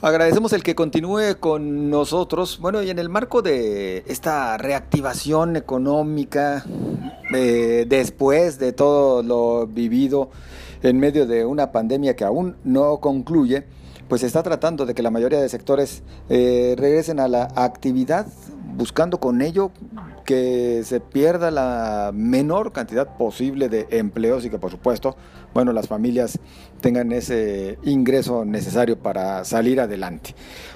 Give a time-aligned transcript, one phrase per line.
[0.00, 2.60] Agradecemos el que continúe con nosotros.
[2.60, 6.64] Bueno, y en el marco de esta reactivación económica,
[7.34, 10.30] eh, después de todo lo vivido
[10.84, 13.64] en medio de una pandemia que aún no concluye,
[14.08, 18.28] pues se está tratando de que la mayoría de sectores eh, regresen a la actividad,
[18.76, 19.72] buscando con ello
[20.28, 25.16] que se pierda la menor cantidad posible de empleos y que por supuesto,
[25.54, 26.38] bueno, las familias
[26.82, 30.34] tengan ese ingreso necesario para salir adelante.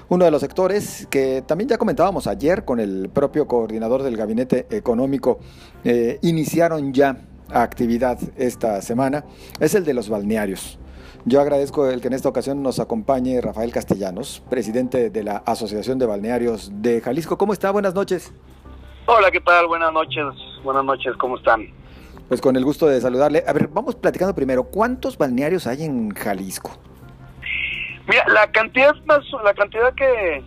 [0.09, 4.67] Uno de los sectores que también ya comentábamos ayer con el propio coordinador del gabinete
[4.71, 5.39] económico,
[5.85, 7.19] eh, iniciaron ya
[7.51, 9.27] actividad esta semana,
[9.61, 10.79] es el de los balnearios.
[11.27, 15.99] Yo agradezco el que en esta ocasión nos acompañe Rafael Castellanos, presidente de la Asociación
[15.99, 17.37] de Balnearios de Jalisco.
[17.37, 17.71] ¿Cómo está?
[17.71, 18.33] Buenas noches.
[19.07, 19.67] Hola, ¿qué tal?
[19.67, 20.25] Buenas noches.
[20.63, 21.67] Buenas noches, ¿cómo están?
[22.29, 23.43] Pues con el gusto de saludarle.
[23.47, 26.71] A ver, vamos platicando primero, ¿cuántos balnearios hay en Jalisco?
[28.07, 30.43] Mira, la cantidad más, la cantidad que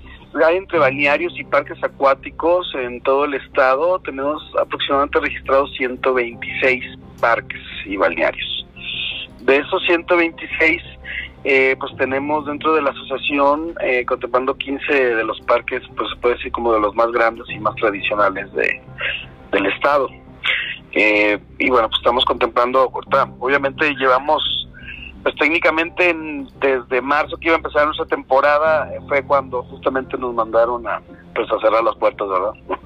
[0.46, 6.84] hay entre balnearios y parques acuáticos en todo el estado, tenemos aproximadamente registrados 126
[7.20, 8.66] parques y balnearios.
[9.42, 10.82] De esos 126,
[11.48, 16.16] eh, pues tenemos dentro de la asociación, eh, contemplando 15 de los parques, pues se
[16.16, 18.82] puede decir como de los más grandes y más tradicionales de,
[19.52, 20.10] del estado.
[20.94, 22.92] Eh, y bueno, pues estamos contemplando,
[23.40, 24.42] obviamente llevamos,
[25.22, 26.16] pues técnicamente
[26.60, 31.00] desde marzo que iba a empezar nuestra temporada, fue cuando justamente nos mandaron a,
[31.36, 32.80] pues a cerrar las puertas, ¿verdad?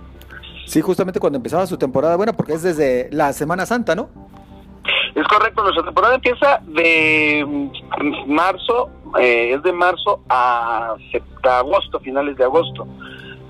[0.66, 4.10] Sí, justamente cuando empezaba su temporada, bueno, porque es desde la Semana Santa, ¿no?
[5.16, 10.96] Es correcto, nuestra temporada empieza de mm, marzo, eh, es de marzo a,
[11.44, 12.88] agosto, finales de agosto,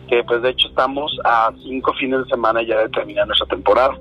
[0.08, 3.98] que pues de hecho estamos a cinco fines de semana ya de terminar nuestra temporada.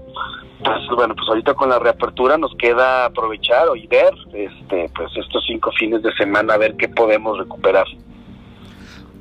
[0.58, 5.44] Entonces, bueno, pues ahorita con la reapertura nos queda aprovechar y ver este, pues estos
[5.46, 7.86] cinco fines de semana, a ver qué podemos recuperar.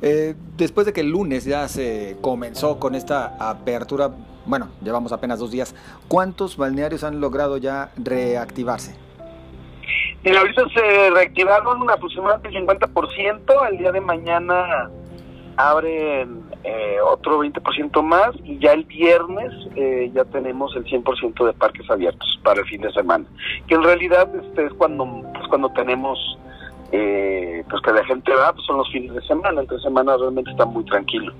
[0.01, 4.11] Eh, después de que el lunes ya se comenzó con esta apertura,
[4.47, 5.75] bueno, llevamos apenas dos días,
[6.07, 8.95] ¿cuántos balnearios han logrado ya reactivarse?
[10.25, 14.89] Ahorita se reactivaron aproximadamente el 50%, el día de mañana
[15.57, 18.31] abren eh, otro 20% más.
[18.43, 22.81] Y ya el viernes eh, ya tenemos el 100% de parques abiertos para el fin
[22.81, 23.25] de semana,
[23.67, 26.19] que en realidad este es cuando, pues, cuando tenemos
[26.91, 30.51] eh, pues que la gente va, pues son los fines de semana, entre semana realmente
[30.51, 31.33] está muy tranquilo.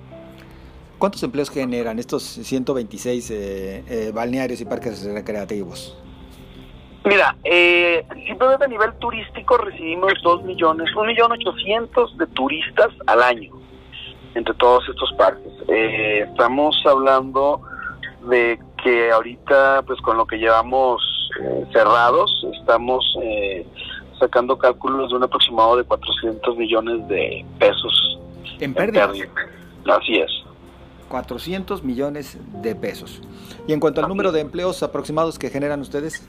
[0.97, 5.95] ¿Cuántos empleos generan estos 126 eh, eh, balnearios y parques recreativos?
[7.05, 13.21] Mira, eh, simplemente a nivel turístico recibimos 2 millones, 1 millón 800 de turistas al
[13.21, 13.53] año
[14.33, 15.53] entre todos estos parques.
[15.67, 17.61] Eh, estamos hablando
[18.27, 21.01] de que ahorita, pues con lo que llevamos
[21.71, 23.05] cerrados, estamos
[24.19, 28.19] sacando cálculos de un aproximado de 400 millones de pesos.
[28.59, 29.11] ¿En pérdida?
[29.85, 30.46] Así es.
[31.07, 33.21] 400 millones de pesos.
[33.67, 36.27] ¿Y en cuanto al número de empleos aproximados que generan ustedes?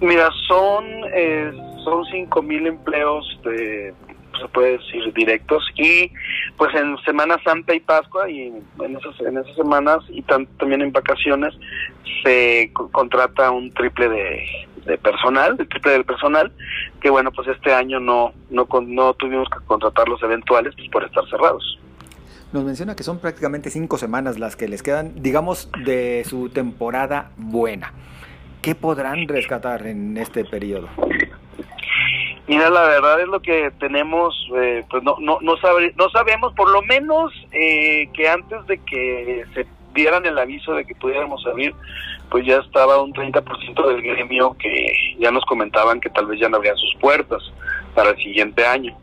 [0.00, 0.84] Mira, son,
[1.14, 1.52] eh,
[1.84, 3.94] son 5 mil empleos de,
[4.40, 6.10] se puede decir, directos y
[6.56, 10.92] pues en Semana Santa y Pascua y en esas, en esas semanas y también en
[10.92, 11.54] vacaciones
[12.22, 16.52] se contrata un triple de, personal, el triple del personal,
[17.00, 21.04] que bueno, pues este año no, no, no tuvimos que contratar los eventuales pues, por
[21.04, 21.78] estar cerrados.
[22.56, 27.30] Nos menciona que son prácticamente cinco semanas las que les quedan, digamos, de su temporada
[27.36, 27.92] buena.
[28.62, 30.88] ¿Qué podrán rescatar en este periodo?
[32.48, 36.70] Mira, la verdad es lo que tenemos, eh, pues no, no, no, no sabemos, por
[36.70, 41.74] lo menos eh, que antes de que se dieran el aviso de que pudiéramos abrir,
[42.30, 46.48] pues ya estaba un 30% del gremio que ya nos comentaban que tal vez ya
[46.48, 47.42] no abrían sus puertas
[47.94, 48.96] para el siguiente año.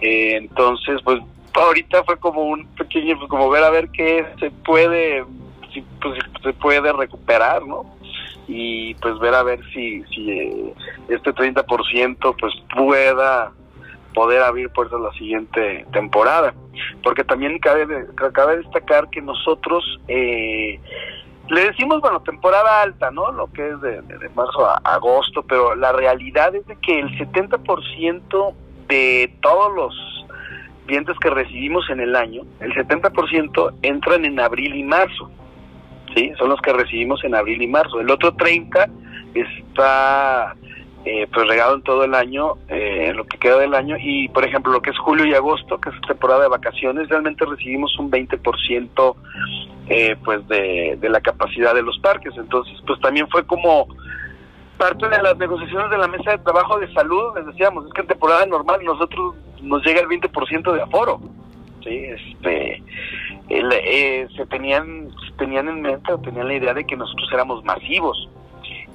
[0.00, 1.20] Eh, entonces, pues
[1.54, 5.24] ahorita fue como un pequeño, pues como ver a ver qué se puede,
[5.72, 7.84] si pues, se puede recuperar, ¿no?
[8.46, 10.74] Y pues ver a ver si, si eh,
[11.08, 13.52] este 30% pues pueda
[14.14, 16.54] poder abrir puertas la siguiente temporada.
[17.02, 17.86] Porque también cabe,
[18.32, 20.80] cabe destacar que nosotros eh,
[21.48, 23.32] le decimos, bueno, temporada alta, ¿no?
[23.32, 24.02] Lo que es de,
[24.34, 28.54] marzo a agosto, pero la realidad es de que el 70%
[28.88, 30.17] de todos los
[31.20, 35.30] que recibimos en el año, el 70% entran en abril y marzo.
[36.14, 36.32] ¿Sí?
[36.38, 38.00] Son los que recibimos en abril y marzo.
[38.00, 38.88] El otro 30
[39.34, 40.56] está
[41.04, 44.44] eh, pues regado en todo el año, eh, lo que queda del año, y por
[44.44, 48.10] ejemplo lo que es julio y agosto, que es temporada de vacaciones, realmente recibimos un
[48.10, 49.14] 20%
[49.90, 52.32] eh, pues de, la capacidad de los parques.
[52.36, 53.86] Entonces, pues también fue como
[54.76, 58.00] parte de las negociaciones de la mesa de trabajo de salud, les decíamos, es que
[58.02, 61.20] en temporada normal nosotros nos llega el 20% de aforo.
[61.82, 61.90] ¿sí?
[61.90, 62.82] Este,
[63.50, 65.08] eh, se tenían
[65.38, 68.28] tenían en mente o tenían la idea de que nosotros éramos masivos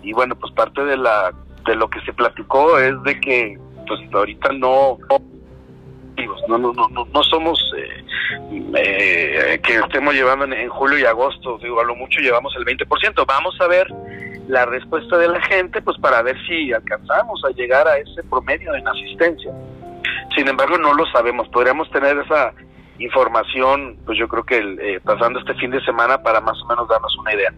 [0.03, 1.31] y bueno pues parte de la
[1.65, 3.57] de lo que se platicó es de que
[3.87, 4.97] pues ahorita no
[6.47, 8.05] no no no no, somos eh,
[8.75, 13.25] eh, que estemos llevando en, julio y agosto digo a lo mucho llevamos el 20%
[13.25, 13.87] vamos a ver
[14.47, 18.75] la respuesta de la gente pues para ver si alcanzamos a llegar a ese promedio
[18.75, 19.51] en asistencia
[20.35, 22.53] sin embargo no lo sabemos podríamos tener esa
[22.99, 26.87] información, pues yo creo que eh, pasando este fin de semana para más o menos
[26.87, 27.53] darnos una idea.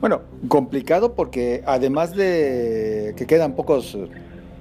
[0.00, 3.96] Bueno, complicado porque además de que quedan pocos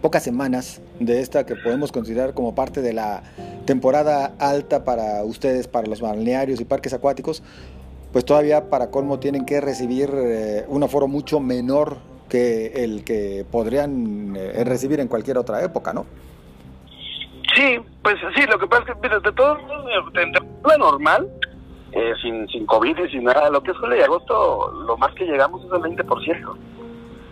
[0.01, 3.23] pocas semanas de esta que podemos considerar como parte de la
[3.65, 7.43] temporada alta para ustedes, para los balnearios y parques acuáticos,
[8.11, 11.97] pues todavía para colmo tienen que recibir eh, un aforo mucho menor
[12.29, 16.05] que el que podrían eh, recibir en cualquier otra época, ¿no?
[17.61, 19.55] Sí, pues sí, lo que pasa es que, mira, de todo
[20.65, 21.29] la normal,
[21.91, 25.13] eh, sin, sin COVID y sin nada, lo que es julio y agosto, lo más
[25.13, 26.55] que llegamos es el 20%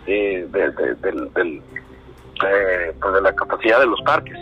[0.06, 1.62] de, de, de, del, del
[3.00, 4.38] pues de la capacidad de los parques.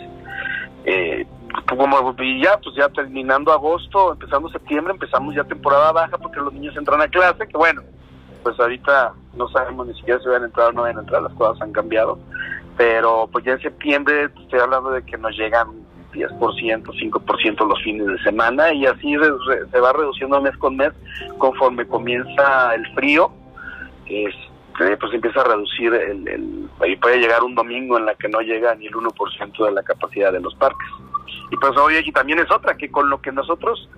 [0.84, 1.26] Eh,
[1.66, 6.52] como y ya, pues ya terminando agosto, empezando septiembre, empezamos ya temporada baja porque los
[6.52, 7.80] niños entran a clase, que bueno,
[8.42, 11.22] pues ahorita no sabemos ni siquiera si van a entrar o no van a entrar,
[11.22, 12.18] las cosas han cambiado
[12.78, 15.66] pero pues ya en septiembre estoy hablando de que nos llegan
[16.12, 16.30] 10%,
[16.84, 19.16] 5% los fines de semana y así
[19.70, 20.92] se va reduciendo mes con mes
[21.38, 23.32] conforme comienza el frío.
[24.06, 28.40] Este, pues empieza a reducir el, ahí puede llegar un domingo en la que no
[28.40, 30.88] llega ni el 1% de la capacidad de los parques.
[31.50, 33.88] Y pues hoy aquí también es otra, que con lo que nosotros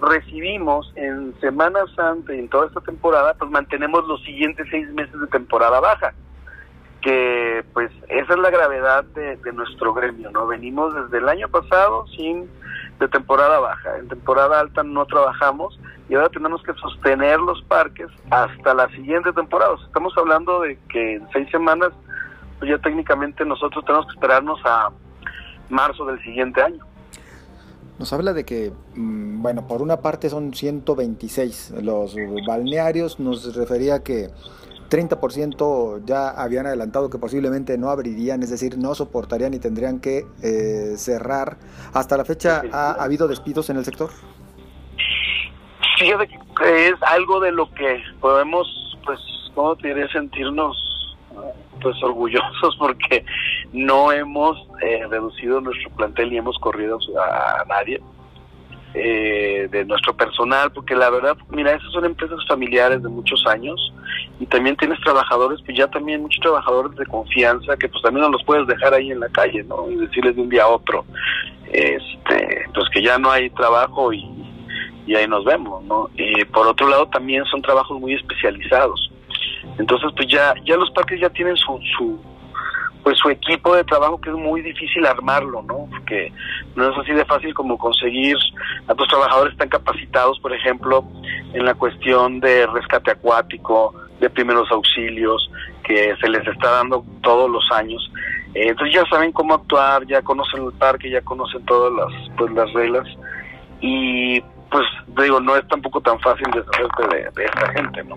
[0.00, 5.20] recibimos en Semana Santa y en toda esta temporada, pues mantenemos los siguientes seis meses
[5.20, 6.14] de temporada baja
[7.00, 10.46] que pues esa es la gravedad de, nuestro gremio, ¿no?
[10.46, 12.48] Venimos desde el año pasado sin
[12.98, 18.08] de temporada baja, en temporada alta no trabajamos y ahora tenemos que sostener los parques
[18.30, 19.76] hasta la siguiente temporada.
[19.86, 21.92] estamos hablando de que en seis semanas
[22.58, 24.90] pues ya técnicamente nosotros tenemos que esperarnos a
[25.70, 26.84] marzo del siguiente año.
[27.98, 32.14] Nos habla de que, mm, bueno, por una parte son 126 los
[32.46, 34.30] balnearios, nos refería que
[34.90, 40.26] 30% ya habían adelantado que posiblemente no abrirían, es decir, no soportarían y tendrían que
[40.42, 41.56] eh, cerrar.
[41.94, 44.10] ¿Hasta la fecha ha, habido despidos en el sector?
[45.98, 48.66] Fíjate que es algo de lo que podemos,
[49.04, 49.20] pues,
[49.54, 50.08] ¿cómo te diré?
[50.08, 50.76] Sentirnos
[51.80, 53.24] pues orgullosos porque
[53.72, 58.00] no hemos eh, reducido nuestro plantel y hemos corrido a nadie
[58.94, 63.92] eh, de nuestro personal, porque la verdad, mira, esas son empresas familiares de muchos años
[64.40, 68.32] y también tienes trabajadores, pues ya también muchos trabajadores de confianza que pues también no
[68.32, 69.90] los puedes dejar ahí en la calle, ¿no?
[69.90, 71.04] Y decirles de un día a otro,
[71.72, 74.24] este, pues que ya no hay trabajo y,
[75.06, 76.10] y ahí nos vemos, ¿no?
[76.16, 79.10] Y por otro lado también son trabajos muy especializados.
[79.78, 82.18] Entonces, pues ya, ya los parques ya tienen su, su,
[83.02, 85.88] pues su equipo de trabajo que es muy difícil armarlo, ¿no?
[85.90, 86.32] Porque
[86.74, 88.36] no es así de fácil como conseguir
[88.88, 91.04] a tus trabajadores están capacitados, por ejemplo,
[91.52, 95.50] en la cuestión de rescate acuático, de primeros auxilios,
[95.82, 98.10] que se les está dando todos los años.
[98.54, 102.52] Eh, entonces ya saben cómo actuar, ya conocen el parque, ya conocen todas las, pues,
[102.52, 103.06] las reglas
[103.80, 104.40] y
[104.70, 104.84] pues
[105.20, 108.16] digo, no es tampoco tan fácil deshacerte de, de esa gente, ¿no?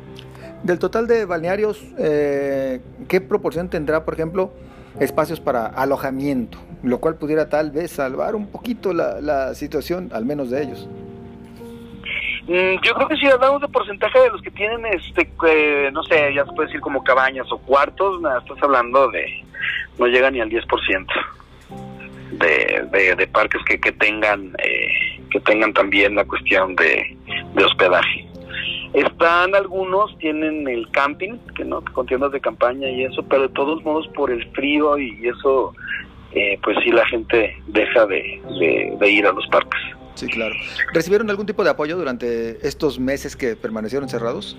[0.63, 2.79] Del total de balnearios, eh,
[3.09, 4.53] ¿qué proporción tendrá, por ejemplo,
[4.99, 10.49] espacios para alojamiento, lo cual pudiera tal vez salvar un poquito la, situación, al menos
[10.49, 10.87] de ellos.
[12.47, 16.33] Mm, yo creo que si hablamos de porcentaje de los que tienen, este, no sé,
[16.33, 19.43] ya se puede decir como cabañas o cuartos, estás hablando de,
[19.97, 21.07] no llega ni al 10%
[22.31, 27.17] de, de, de parques que, que tengan, eh, que tengan también la cuestión de
[27.63, 28.22] hospedaje.
[28.93, 33.49] Están algunos, tienen el camping, que no, con tiendas de campaña y eso, pero de
[33.49, 35.73] todos modos por el frío y eso,
[36.31, 38.39] eh, pues sí la gente deja de,
[39.09, 39.81] ir a los parques.
[40.13, 40.53] Sí, claro.
[40.93, 44.55] ¿Recibieron algún tipo de apoyo durante estos meses que permanecieron cerrados?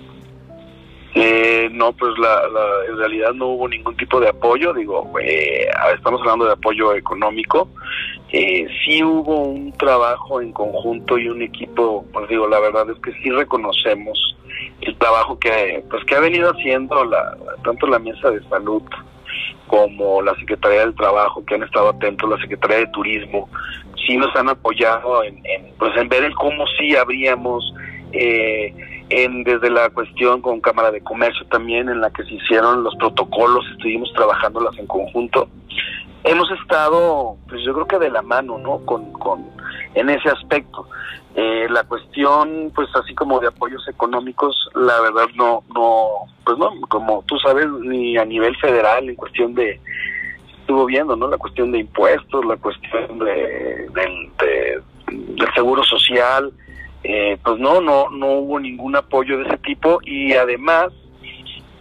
[1.17, 2.41] Eh, no, pues la,
[2.89, 7.69] en realidad no hubo ningún tipo de apoyo, digo, eh, estamos hablando de apoyo económico,
[8.33, 12.99] eh, sí hubo un trabajo en conjunto y un equipo, pues digo, la verdad es
[12.99, 14.35] que sí reconocemos
[14.81, 18.83] el trabajo que pues que ha venido haciendo la, tanto la mesa de salud
[19.67, 23.49] como la Secretaría del Trabajo, que han estado atentos, la Secretaría de Turismo,
[24.05, 25.41] sí nos han apoyado en,
[25.79, 27.73] pues en ver el cómo sí habríamos
[28.11, 28.73] eh,
[29.23, 32.95] en desde la cuestión con Cámara de Comercio también, en la que se hicieron los
[32.95, 35.49] protocolos, estuvimos trabajándolas en conjunto
[36.25, 38.79] hemos estado, pues yo creo que de la mano, ¿no?
[38.85, 39.45] Con, con
[39.93, 40.87] en ese aspecto.
[41.35, 46.07] Eh, la cuestión, pues así como de apoyos económicos, la verdad no, no,
[46.43, 49.79] pues no, como tú sabes, ni a nivel federal en cuestión de,
[50.59, 51.27] estuvo viendo, ¿no?
[51.27, 54.31] La cuestión de impuestos, la cuestión de, del,
[55.07, 56.51] del seguro social,
[57.07, 60.91] eh, pues no, no, no hubo ningún apoyo de ese tipo y además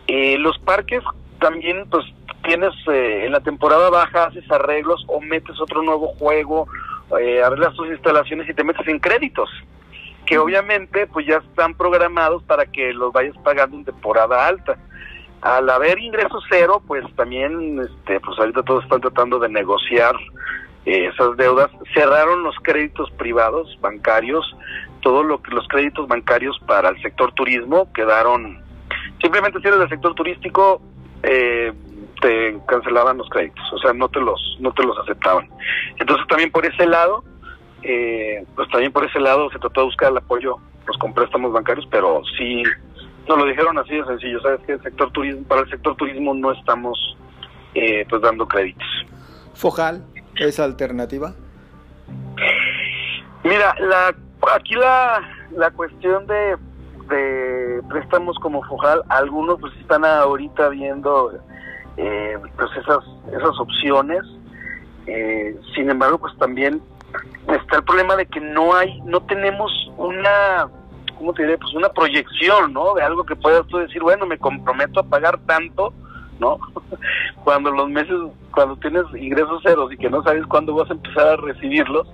[0.06, 1.02] eh, los parques
[1.40, 2.04] también, pues
[2.42, 6.68] tienes eh, en la temporada baja haces arreglos o metes otro nuevo juego,
[7.18, 9.48] eh, arreglas tus instalaciones y te metes en créditos
[10.26, 14.76] que obviamente pues ya están programados para que los vayas pagando en temporada alta.
[15.40, 20.16] Al haber ingresos cero, pues también, este, pues ahorita todos están tratando de negociar
[20.84, 21.70] esas deudas.
[21.94, 24.44] Cerraron los créditos privados, bancarios,
[25.04, 28.62] todos lo los créditos bancarios para el sector turismo quedaron
[29.20, 30.80] simplemente si eres del sector turístico
[31.22, 31.72] eh,
[32.20, 35.48] te cancelaban los créditos, o sea, no te los no te los aceptaban.
[35.98, 37.22] Entonces también por ese lado,
[37.82, 41.52] eh, pues también por ese lado se trató de buscar el apoyo pues con préstamos
[41.52, 42.62] bancarios, pero sí
[43.28, 46.34] nos lo dijeron así de sencillo, sabes que el sector turismo para el sector turismo
[46.34, 47.16] no estamos
[47.74, 48.88] eh, pues dando créditos.
[49.54, 50.02] Fojal
[50.36, 51.34] es alternativa.
[53.42, 54.14] Mira, la
[54.54, 55.20] aquí la
[55.56, 56.56] la cuestión de
[57.08, 61.32] de préstamos como Fojal, algunos pues están ahorita viendo
[61.96, 64.22] eh, pues esas, esas opciones.
[65.06, 66.80] Eh, sin embargo, pues también
[67.48, 70.68] está el problema de que no hay, no tenemos una,
[71.18, 71.58] ¿cómo te diré?
[71.58, 72.94] Pues una proyección, ¿no?
[72.94, 75.92] De algo que puedas tú decir, bueno, me comprometo a pagar tanto,
[76.38, 76.58] ¿no?
[77.44, 78.16] cuando los meses,
[78.52, 82.08] cuando tienes ingresos ceros y que no sabes cuándo vas a empezar a recibirlos,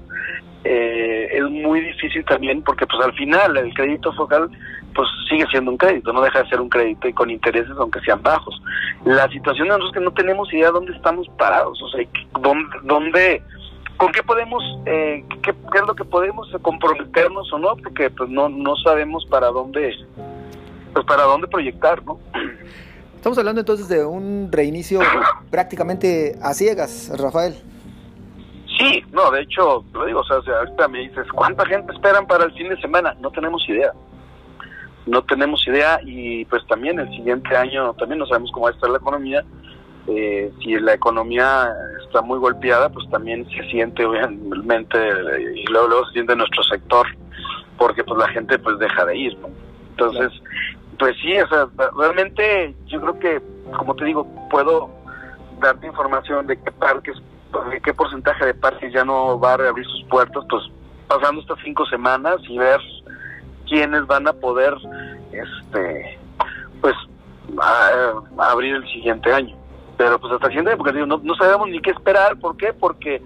[0.64, 4.50] eh, es muy difícil también porque pues al final el crédito focal
[4.94, 8.00] pues sigue siendo un crédito, no deja de ser un crédito y con intereses aunque
[8.00, 8.60] sean bajos.
[9.04, 12.04] La situación de nosotros es que no tenemos idea de dónde estamos parados, o sea,
[12.40, 13.42] dónde, dónde
[14.00, 18.48] con qué podemos, eh, qué, es lo que podemos comprometernos o no, porque pues no,
[18.48, 19.94] no sabemos para dónde,
[20.94, 22.18] pues para dónde proyectar, ¿no?
[23.20, 25.00] Estamos hablando entonces de un reinicio
[25.50, 27.54] prácticamente a ciegas, Rafael.
[28.78, 32.44] Sí, no, de hecho, lo digo, o sea, ahorita me dices, ¿cuánta gente esperan para
[32.46, 33.14] el fin de semana?
[33.20, 33.92] No tenemos idea
[35.06, 38.74] no tenemos idea y pues también el siguiente año también no sabemos cómo va a
[38.74, 39.44] estar la economía.
[40.06, 41.68] Eh, si la economía
[42.06, 44.98] está muy golpeada, pues también se siente obviamente
[45.56, 47.06] y luego, luego se siente nuestro sector
[47.76, 49.48] porque pues la gente pues deja de ir, ¿no?
[49.90, 50.32] Entonces,
[51.00, 51.66] pues sí, o sea,
[51.96, 53.42] realmente yo creo que,
[53.76, 54.90] como te digo, puedo
[55.58, 57.16] darte información de qué parques,
[57.70, 60.62] de qué porcentaje de parques ya no va a reabrir sus puertas, pues
[61.08, 62.80] pasando estas cinco semanas y ver
[63.66, 64.74] quiénes van a poder
[65.32, 66.18] este
[66.80, 66.94] pues
[68.38, 69.56] abrir el siguiente año
[69.96, 72.72] pero pues hasta el siguiente porque digo, no, no sabemos ni qué esperar ¿por qué?
[72.72, 73.20] porque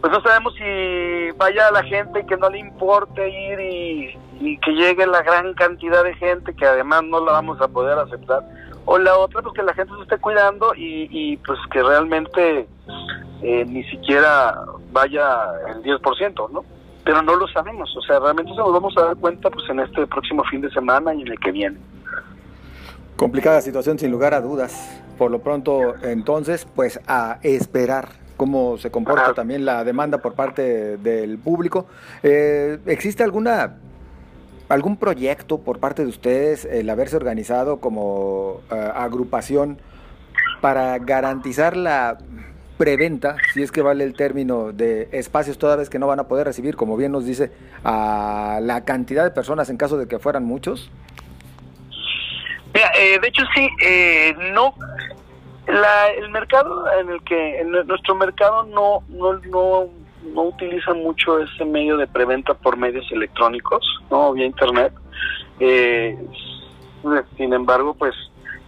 [0.00, 4.72] pues no sabemos si vaya la gente que no le importe ir y, y, que
[4.72, 8.42] llegue la gran cantidad de gente que además no la vamos a poder aceptar
[8.84, 12.66] o la otra pues que la gente se esté cuidando y, y pues que realmente
[13.42, 15.26] eh, ni siquiera vaya
[15.68, 16.64] el 10%, ¿no?
[17.04, 17.94] pero no lo sabemos.
[17.96, 21.14] O sea, realmente nos vamos a dar cuenta pues en este próximo fin de semana
[21.14, 21.78] y en el que viene.
[23.16, 25.00] Complicada situación sin lugar a dudas.
[25.18, 30.96] Por lo pronto, entonces, pues a esperar cómo se comporta también la demanda por parte
[30.96, 31.86] del público.
[32.22, 33.76] Eh, ¿Existe alguna
[34.72, 39.78] algún proyecto por parte de ustedes el haberse organizado como eh, agrupación
[40.62, 42.16] para garantizar la
[42.78, 46.24] preventa, si es que vale el término, de espacios toda vez que no van a
[46.24, 47.52] poder recibir, como bien nos dice,
[47.84, 50.90] a la cantidad de personas en caso de que fueran muchos?
[52.72, 54.74] Eh, de hecho sí, eh, no,
[55.66, 60.01] la, el mercado en el que, en nuestro mercado no, no, no,
[60.34, 64.92] no utiliza mucho ese medio de preventa por medios electrónicos, no vía internet.
[65.60, 66.16] Eh,
[67.36, 68.14] sin embargo, pues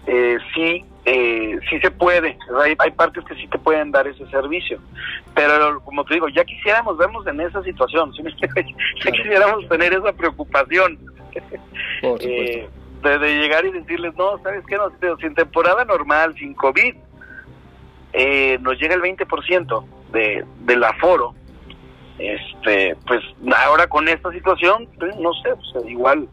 [0.06, 4.26] eh, sí eh, sí se puede, hay, hay, partes que sí te pueden dar ese
[4.30, 4.80] servicio,
[5.34, 8.10] pero como te digo, ya quisiéramos vernos en esa situación,
[9.04, 10.98] ya quisiéramos tener esa preocupación.
[12.20, 12.68] Eh,
[13.02, 14.76] de, llegar y decirles, no, ¿sabes qué?
[14.76, 16.94] No, sin temporada normal, sin COVID,
[18.12, 21.34] eh, nos llega el 20% de, del aforo,
[22.18, 23.20] este, pues
[23.66, 26.28] ahora con esta situación, pues, no sé, pues, igual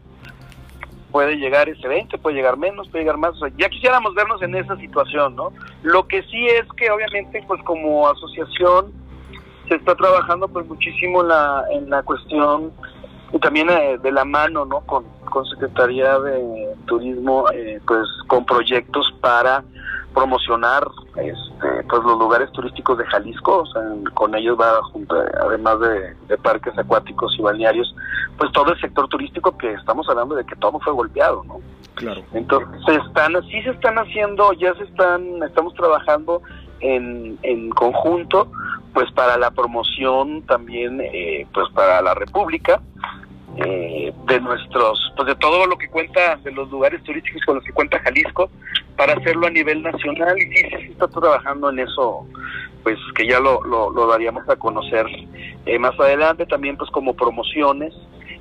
[1.10, 3.32] puede llegar ese 20, puede llegar menos, puede llegar más.
[3.34, 5.52] O sea, ya quisiéramos vernos en esa situación, ¿no?
[5.82, 8.92] Lo que sí es que obviamente, pues como asociación,
[9.68, 12.72] se está trabajando pues muchísimo en la, en la cuestión
[13.32, 14.80] y también eh, de la mano, ¿no?
[14.80, 19.62] Con, con Secretaría de Turismo, eh, pues con proyectos para
[20.12, 23.82] promocionar este, pues los lugares turísticos de Jalisco, o sea,
[24.14, 25.14] con ellos va junto,
[25.44, 27.94] además de, parques acuáticos y balnearios,
[28.36, 31.60] pues todo el sector turístico que estamos hablando de que todo fue golpeado, ¿no?
[31.94, 32.22] Claro.
[32.32, 36.42] Entonces, se están, sí se están haciendo, ya se están, estamos trabajando
[36.80, 38.50] en, en conjunto,
[38.92, 42.80] pues para la promoción también, eh, pues para la República,
[43.56, 47.64] eh, de nuestros, pues de todo lo que cuenta, de los lugares turísticos con los
[47.64, 48.50] que cuenta Jalisco,
[48.96, 50.36] para hacerlo a nivel nacional.
[50.38, 52.26] Y sí, sí, está trabajando en eso,
[52.82, 55.06] pues que ya lo, lo, daríamos a conocer
[55.66, 56.46] eh, más adelante.
[56.46, 57.94] También, pues como promociones,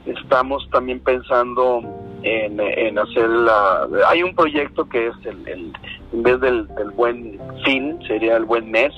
[0.05, 1.81] estamos también pensando
[2.23, 3.87] en, hacer la.
[4.07, 5.73] Hay un proyecto que es el, el
[6.13, 8.93] en vez del, del buen fin, sería el buen mes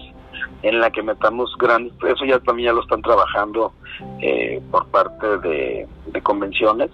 [0.63, 3.73] en la que metamos grandes, eso ya también ya lo están trabajando
[4.21, 5.87] eh, por parte de,
[6.23, 6.89] convenciones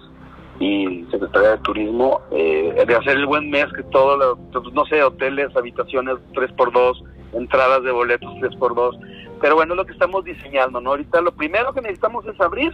[0.60, 5.02] y Secretaría de Turismo, eh, de hacer el buen mes que todo, pues, no sé,
[5.02, 7.02] hoteles, habitaciones 3x2,
[7.32, 9.00] entradas de boletos 3x2,
[9.40, 10.90] pero bueno, lo que estamos diseñando, ¿no?
[10.90, 12.72] Ahorita lo primero que necesitamos es abrir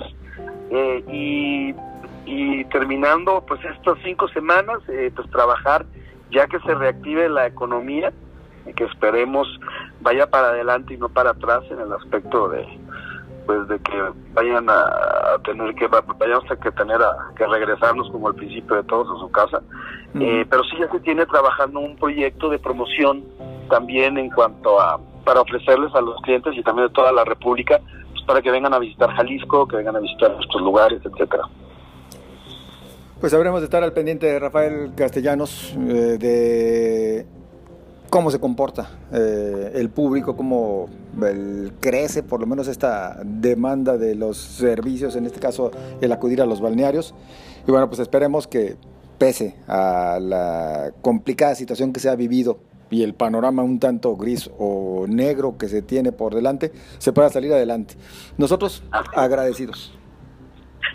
[0.70, 1.74] eh, y,
[2.26, 5.86] y terminando pues estas cinco semanas, pues trabajar
[6.32, 8.12] ya que se reactive la economía,
[8.74, 9.46] que esperemos
[10.00, 12.66] vaya para adelante y no para atrás en el aspecto de
[13.46, 14.02] pues de que
[14.34, 18.82] vayan a tener que vayamos a que tener a, que regresarnos como al principio de
[18.84, 19.62] todos a su casa.
[20.18, 23.24] Eh, pero sí ya se tiene trabajando un proyecto de promoción
[23.68, 27.80] también en cuanto a para ofrecerles a los clientes y también de toda la república
[28.12, 31.44] pues para que vengan a visitar Jalisco que vengan a visitar nuestros lugares etcétera.
[33.20, 37.26] Pues habremos de estar al pendiente de Rafael Castellanos eh, de
[38.08, 40.88] cómo se comporta eh, el público, cómo
[41.80, 45.70] crece por lo menos esta demanda de los servicios, en este caso
[46.00, 47.14] el acudir a los balnearios.
[47.66, 48.76] Y bueno, pues esperemos que
[49.18, 52.58] pese a la complicada situación que se ha vivido
[52.90, 57.28] y el panorama un tanto gris o negro que se tiene por delante, se pueda
[57.30, 57.94] salir adelante.
[58.38, 59.92] Nosotros agradecidos.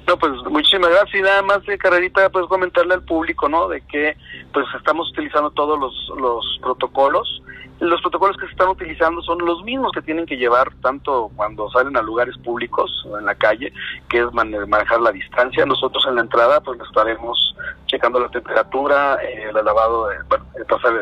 [0.08, 3.68] No, pues muchísimas gracias y nada más de carrerita pues comentarle al público, ¿no?
[3.68, 4.16] De que
[4.54, 7.42] pues estamos utilizando todos los, los protocolos
[7.82, 11.70] los protocolos que se están utilizando son los mismos que tienen que llevar tanto cuando
[11.72, 13.74] salen a lugares públicos o en la calle,
[14.08, 15.66] que es manejar la distancia.
[15.66, 17.56] Nosotros en la entrada pues estaremos
[17.88, 20.46] checando la temperatura, eh, el lavado, de, bueno,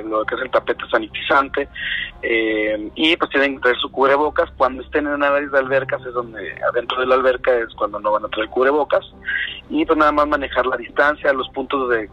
[0.05, 1.67] lo que es el tapete sanitizante
[2.21, 4.49] eh, y pues tienen que traer su cubrebocas.
[4.57, 8.13] Cuando estén en áreas de albercas es donde adentro de la alberca es cuando no
[8.13, 9.05] van a traer cubrebocas
[9.69, 12.09] y pues nada más manejar la distancia, los puntos de,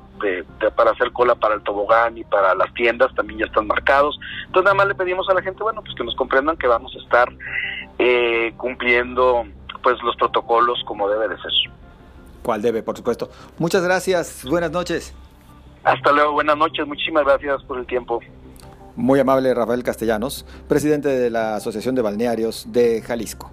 [0.76, 4.18] para hacer cola para el tobogán y para las tiendas también ya están marcados.
[4.46, 6.94] Entonces nada más le pedimos a la gente, bueno, pues que nos comprendan que vamos
[6.94, 7.32] a estar
[7.98, 9.44] eh, cumpliendo
[9.82, 11.52] pues los protocolos como debe de ser.
[12.42, 13.30] Cual debe, por supuesto.
[13.58, 15.14] Muchas gracias, buenas noches.
[15.82, 18.20] Hasta luego, buenas noches, muchísimas gracias por el tiempo.
[18.96, 23.50] Muy amable Rafael Castellanos, presidente de la Asociación de Balnearios de Jalisco.